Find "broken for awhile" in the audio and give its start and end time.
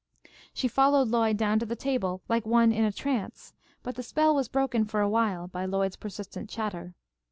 4.47-5.47